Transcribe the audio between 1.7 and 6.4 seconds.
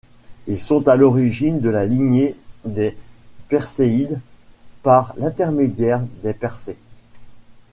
lignée des Perséides par l'intermédiaire de